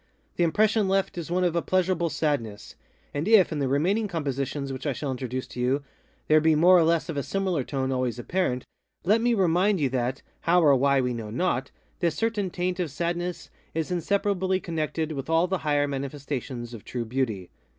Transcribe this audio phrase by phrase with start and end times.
[0.35, 2.73] The impression left is one of a pleasurable sadness.
[3.13, 5.83] And if, in the remaining compositions which I shall introduce to you,
[6.27, 8.65] there be more or less of a similar tone always apparent,
[9.03, 11.69] let me remind you that (how or why we know not)
[11.99, 17.05] this certain taint of sadness is inseparably connected with all the higher manifestations of true
[17.05, 17.51] Beauty.